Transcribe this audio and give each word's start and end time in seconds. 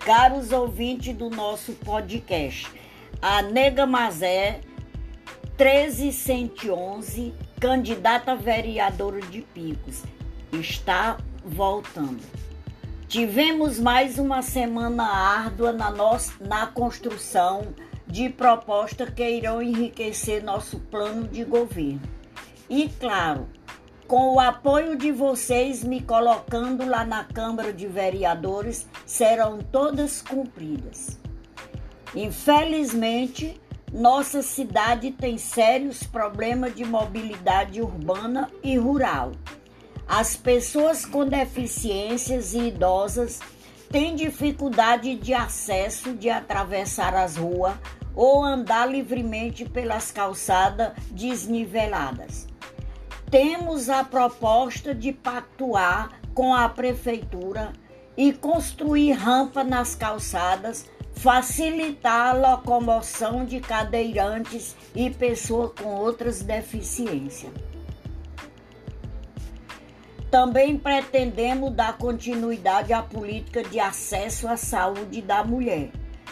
caros 0.00 0.50
ouvintes 0.50 1.14
do 1.14 1.30
nosso 1.30 1.72
podcast. 1.72 2.66
A 3.20 3.42
Nega 3.42 3.86
Mazé 3.86 4.60
13111, 5.56 7.34
candidata 7.60 8.34
vereadora 8.34 9.20
de 9.20 9.42
Picos, 9.42 10.02
está 10.52 11.18
voltando. 11.44 12.20
Tivemos 13.06 13.78
mais 13.78 14.18
uma 14.18 14.40
semana 14.40 15.04
árdua 15.04 15.72
na, 15.72 15.90
nossa, 15.90 16.32
na 16.40 16.66
construção 16.66 17.74
de 18.06 18.28
propostas 18.28 19.10
que 19.10 19.28
irão 19.28 19.60
enriquecer 19.60 20.42
nosso 20.42 20.78
plano 20.78 21.28
de 21.28 21.44
governo. 21.44 22.00
E 22.68 22.88
claro, 22.88 23.46
com 24.10 24.34
o 24.34 24.40
apoio 24.40 24.96
de 24.96 25.12
vocês 25.12 25.84
me 25.84 26.02
colocando 26.02 26.84
lá 26.84 27.04
na 27.04 27.22
Câmara 27.22 27.72
de 27.72 27.86
Vereadores, 27.86 28.88
serão 29.06 29.60
todas 29.60 30.20
cumpridas. 30.20 31.16
Infelizmente, 32.12 33.60
nossa 33.92 34.42
cidade 34.42 35.12
tem 35.12 35.38
sérios 35.38 36.02
problemas 36.02 36.74
de 36.74 36.84
mobilidade 36.84 37.80
urbana 37.80 38.50
e 38.64 38.76
rural. 38.76 39.30
As 40.08 40.34
pessoas 40.34 41.06
com 41.06 41.24
deficiências 41.24 42.52
e 42.52 42.66
idosas 42.66 43.38
têm 43.92 44.16
dificuldade 44.16 45.14
de 45.14 45.32
acesso 45.32 46.14
de 46.14 46.28
atravessar 46.28 47.14
as 47.14 47.36
ruas 47.36 47.76
ou 48.16 48.42
andar 48.42 48.86
livremente 48.86 49.64
pelas 49.64 50.10
calçadas 50.10 50.94
desniveladas. 51.12 52.49
Temos 53.30 53.88
a 53.88 54.02
proposta 54.02 54.92
de 54.92 55.12
pactuar 55.12 56.20
com 56.34 56.52
a 56.52 56.68
prefeitura 56.68 57.72
e 58.16 58.32
construir 58.32 59.12
rampa 59.12 59.62
nas 59.62 59.94
calçadas, 59.94 60.90
facilitar 61.14 62.34
a 62.34 62.50
locomoção 62.50 63.44
de 63.44 63.60
cadeirantes 63.60 64.74
e 64.96 65.08
pessoas 65.10 65.70
com 65.80 65.94
outras 65.94 66.42
deficiências. 66.42 67.52
Também 70.28 70.76
pretendemos 70.76 71.72
dar 71.72 71.96
continuidade 71.98 72.92
à 72.92 73.00
política 73.00 73.62
de 73.62 73.78
acesso 73.78 74.48
à 74.48 74.56
saúde 74.56 75.22
da 75.22 75.44
mulher, 75.44 75.90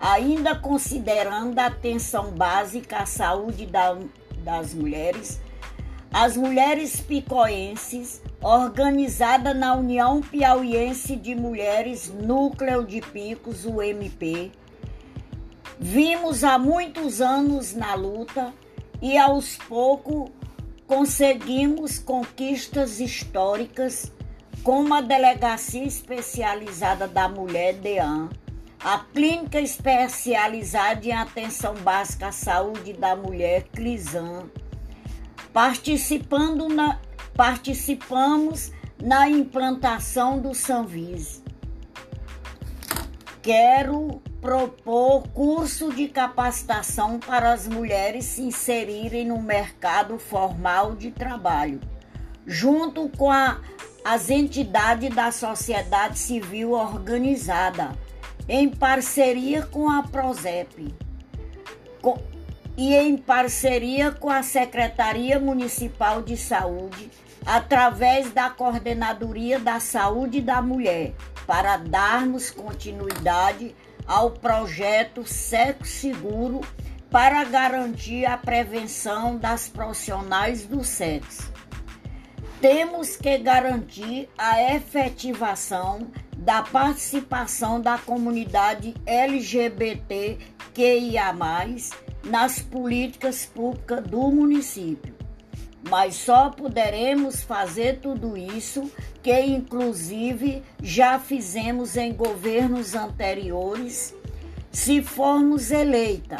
ainda 0.00 0.56
considerando 0.56 1.56
a 1.60 1.66
atenção 1.66 2.32
básica 2.32 2.98
à 2.98 3.06
saúde 3.06 3.64
da, 3.64 3.96
das 4.42 4.74
mulheres 4.74 5.40
as 6.12 6.36
mulheres 6.36 7.00
picoenses, 7.00 8.20
organizada 8.42 9.54
na 9.54 9.74
União 9.74 10.20
Piauiense 10.20 11.14
de 11.14 11.34
Mulheres 11.34 12.12
Núcleo 12.12 12.84
de 12.84 13.00
Picos, 13.00 13.64
UMP, 13.64 14.50
vimos 15.78 16.42
há 16.42 16.58
muitos 16.58 17.20
anos 17.20 17.74
na 17.74 17.94
luta 17.94 18.52
e 19.00 19.16
aos 19.16 19.56
poucos 19.56 20.30
conseguimos 20.86 22.00
conquistas 22.00 22.98
históricas 22.98 24.12
como 24.64 24.92
a 24.92 25.00
Delegacia 25.00 25.84
Especializada 25.84 27.06
da 27.06 27.28
Mulher, 27.28 27.74
DEAN, 27.74 28.28
a 28.82 28.98
Clínica 28.98 29.60
Especializada 29.60 31.06
em 31.06 31.12
Atenção 31.12 31.74
Básica 31.76 32.28
à 32.28 32.32
Saúde 32.32 32.92
da 32.94 33.14
Mulher, 33.14 33.64
CLISAN, 33.72 34.50
participando 35.52 36.68
na, 36.68 36.98
participamos 37.34 38.72
na 39.02 39.28
implantação 39.28 40.38
do 40.38 40.54
Sanvis. 40.54 41.42
Quero 43.42 44.20
propor 44.40 45.28
curso 45.28 45.92
de 45.92 46.08
capacitação 46.08 47.18
para 47.18 47.52
as 47.52 47.66
mulheres 47.66 48.24
se 48.26 48.42
inserirem 48.42 49.26
no 49.26 49.40
mercado 49.40 50.18
formal 50.18 50.94
de 50.94 51.10
trabalho, 51.10 51.80
junto 52.46 53.08
com 53.08 53.30
a, 53.30 53.60
as 54.04 54.28
entidades 54.30 55.14
da 55.14 55.30
sociedade 55.32 56.18
civil 56.18 56.72
organizada, 56.72 57.92
em 58.48 58.68
parceria 58.68 59.62
com 59.62 59.90
a 59.90 60.02
PROSEP. 60.02 60.94
Com, 62.02 62.18
e 62.76 62.94
em 62.94 63.16
parceria 63.16 64.10
com 64.10 64.30
a 64.30 64.42
Secretaria 64.42 65.38
Municipal 65.38 66.22
de 66.22 66.36
Saúde, 66.36 67.10
através 67.44 68.32
da 68.32 68.50
Coordenadoria 68.50 69.58
da 69.58 69.80
Saúde 69.80 70.40
da 70.40 70.62
Mulher, 70.62 71.14
para 71.46 71.76
darmos 71.76 72.50
continuidade 72.50 73.74
ao 74.06 74.30
projeto 74.30 75.24
Sexo 75.26 75.90
Seguro 75.90 76.60
para 77.10 77.42
garantir 77.44 78.24
a 78.24 78.36
prevenção 78.36 79.36
das 79.36 79.68
profissionais 79.68 80.64
do 80.64 80.84
sexo. 80.84 81.52
Temos 82.60 83.16
que 83.16 83.38
garantir 83.38 84.28
a 84.38 84.74
efetivação 84.74 86.06
da 86.36 86.62
participação 86.62 87.80
da 87.80 87.98
comunidade 87.98 88.94
LGBTQIA+, 89.04 90.38
nas 92.24 92.60
políticas 92.60 93.46
públicas 93.46 94.02
do 94.02 94.30
município. 94.30 95.14
Mas 95.88 96.14
só 96.14 96.50
poderemos 96.50 97.42
fazer 97.42 98.00
tudo 98.00 98.36
isso 98.36 98.90
que, 99.22 99.40
inclusive, 99.40 100.62
já 100.82 101.18
fizemos 101.18 101.96
em 101.96 102.12
governos 102.12 102.94
anteriores, 102.94 104.14
se 104.70 105.02
formos 105.02 105.70
eleita. 105.70 106.38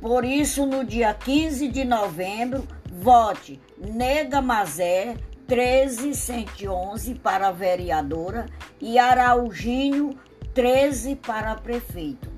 Por 0.00 0.24
isso, 0.24 0.66
no 0.66 0.84
dia 0.84 1.14
15 1.14 1.68
de 1.68 1.84
novembro, 1.84 2.66
vote 2.90 3.60
Nega 3.78 4.42
Mazé 4.42 5.16
13111 5.46 7.14
para 7.16 7.52
vereadora 7.52 8.46
e 8.80 8.98
Araujinho 8.98 10.18
13 10.54 11.16
para 11.16 11.54
prefeito. 11.54 12.31